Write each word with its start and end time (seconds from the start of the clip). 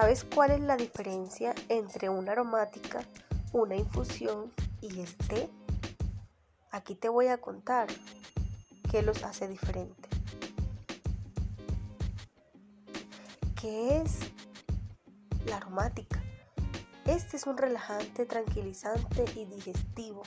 ¿Sabes 0.00 0.24
cuál 0.32 0.52
es 0.52 0.60
la 0.60 0.76
diferencia 0.76 1.56
entre 1.68 2.08
una 2.08 2.30
aromática, 2.30 3.00
una 3.52 3.74
infusión 3.74 4.52
y 4.80 5.00
el 5.00 5.16
té? 5.16 5.50
Aquí 6.70 6.94
te 6.94 7.08
voy 7.08 7.26
a 7.26 7.38
contar 7.38 7.88
qué 8.92 9.02
los 9.02 9.24
hace 9.24 9.48
diferentes. 9.48 10.08
¿Qué 13.60 13.96
es 13.96 14.20
la 15.46 15.56
aromática? 15.56 16.22
Este 17.04 17.36
es 17.36 17.48
un 17.48 17.56
relajante, 17.56 18.24
tranquilizante 18.24 19.24
y 19.34 19.46
digestivo. 19.46 20.22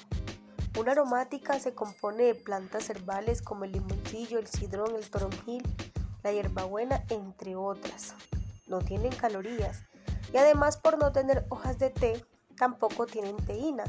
Una 0.78 0.92
aromática 0.92 1.58
se 1.62 1.74
compone 1.74 2.24
de 2.24 2.36
plantas 2.36 2.90
herbales 2.90 3.42
como 3.42 3.64
el 3.64 3.72
limoncillo, 3.72 4.38
el 4.38 4.48
cidrón, 4.48 4.98
el 4.98 5.10
toronjil, 5.10 5.64
la 6.24 6.34
hierbabuena, 6.34 7.06
entre 7.08 7.56
otras 7.56 8.16
no 8.72 8.80
tienen 8.80 9.12
calorías 9.12 9.84
y 10.34 10.38
además 10.38 10.78
por 10.78 10.98
no 10.98 11.12
tener 11.12 11.46
hojas 11.50 11.78
de 11.78 11.92
té 11.92 12.26
tampoco 12.58 13.06
tienen 13.06 13.36
teína, 13.38 13.84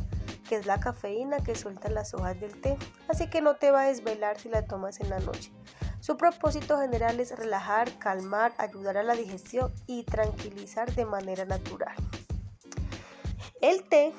que 0.49 0.57
es 0.57 0.67
la 0.67 0.81
cafeína 0.81 1.39
que 1.39 1.55
sueltan 1.55 1.95
las 1.95 2.15
hojas 2.15 2.39
del 2.41 2.61
té, 2.61 2.77
así 3.09 3.29
que 3.29 3.41
no 3.41 3.57
te 3.57 3.71
va 3.71 3.83
a 3.83 3.87
desvelar 3.87 4.39
si 4.39 4.49
la 4.49 4.67
tomas 4.67 5.01
en 5.01 5.11
la 5.11 5.21
noche. 5.21 5.53
Su 6.01 6.17
propósito 6.17 6.79
general 6.81 7.21
es 7.21 7.37
relajar, 7.37 7.97
calmar, 7.99 8.53
ayudar 8.59 8.97
a 8.97 9.03
la 9.05 9.15
digestión 9.15 9.73
y 9.87 10.03
tranquilizar 10.03 10.93
de 10.95 11.07
manera 11.07 11.45
natural. 11.45 11.95
El 13.61 13.85
té 13.89 14.13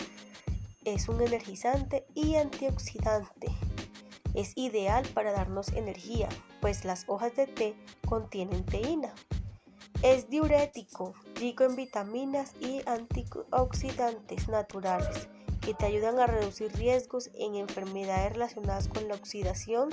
es 0.85 1.09
un 1.09 1.21
energizante 1.21 2.05
y 2.13 2.35
antioxidante. 2.35 3.47
Es 4.33 4.53
ideal 4.55 5.05
para 5.13 5.33
darnos 5.33 5.73
energía, 5.73 6.29
pues 6.61 6.85
las 6.85 7.03
hojas 7.07 7.35
de 7.35 7.47
té 7.47 7.75
contienen 8.07 8.65
teína, 8.65 9.13
es 10.01 10.29
diurético, 10.29 11.13
rico 11.35 11.63
en 11.63 11.75
vitaminas 11.75 12.53
y 12.59 12.81
antioxidantes 12.87 14.47
naturales 14.49 15.27
que 15.61 15.73
te 15.73 15.85
ayudan 15.85 16.19
a 16.19 16.27
reducir 16.27 16.71
riesgos 16.73 17.29
en 17.35 17.55
enfermedades 17.55 18.33
relacionadas 18.33 18.87
con 18.89 19.07
la 19.07 19.15
oxidación 19.15 19.89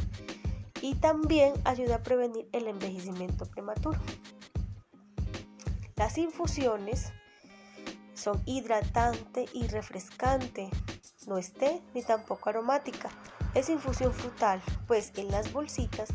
y 0.83 0.95
también 0.97 1.55
ayuda 1.65 1.97
a 1.97 2.03
prevenir 2.03 2.49
el 2.53 2.67
envejecimiento 2.67 3.47
prematuro. 3.47 4.01
Las 5.97 6.19
infusiones 6.19 7.13
son 8.15 8.43
hidratante 8.47 9.47
y 9.53 9.69
refrescante, 9.69 10.71
no 11.27 11.39
es 11.39 11.53
té 11.53 11.83
ni 11.95 12.03
tampoco 12.03 12.49
aromática, 12.49 13.11
es 13.55 13.69
infusión 13.69 14.13
frutal, 14.13 14.63
pues 14.87 15.13
en 15.17 15.31
las 15.31 15.53
bolsitas 15.53 16.09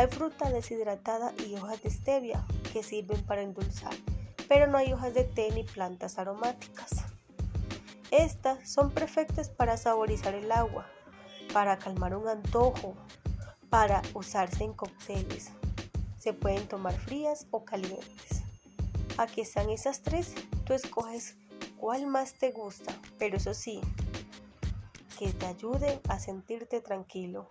hay 0.00 0.06
fruta 0.06 0.50
deshidratada 0.50 1.34
y 1.46 1.56
hojas 1.56 1.82
de 1.82 1.90
stevia 1.90 2.42
que 2.72 2.82
sirven 2.82 3.22
para 3.26 3.42
endulzar, 3.42 3.92
pero 4.48 4.66
no 4.66 4.78
hay 4.78 4.94
hojas 4.94 5.12
de 5.12 5.24
té 5.24 5.50
ni 5.52 5.62
plantas 5.62 6.18
aromáticas. 6.18 6.90
Estas 8.10 8.66
son 8.66 8.92
perfectas 8.92 9.50
para 9.50 9.76
saborizar 9.76 10.34
el 10.34 10.50
agua, 10.52 10.86
para 11.52 11.78
calmar 11.78 12.16
un 12.16 12.28
antojo, 12.28 12.94
para 13.68 14.00
usarse 14.14 14.64
en 14.64 14.72
cócteles. 14.72 15.50
Se 16.18 16.32
pueden 16.32 16.66
tomar 16.66 16.98
frías 16.98 17.46
o 17.50 17.66
calientes. 17.66 18.42
Aquí 19.18 19.42
están 19.42 19.68
esas 19.68 20.00
tres, 20.00 20.34
tú 20.64 20.72
escoges 20.72 21.34
cuál 21.76 22.06
más 22.06 22.32
te 22.38 22.52
gusta, 22.52 22.94
pero 23.18 23.36
eso 23.36 23.52
sí, 23.52 23.82
que 25.18 25.30
te 25.34 25.44
ayude 25.44 26.00
a 26.08 26.18
sentirte 26.18 26.80
tranquilo. 26.80 27.48